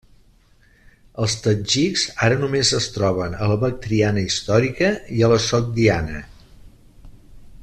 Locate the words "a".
3.43-3.51, 5.31-5.41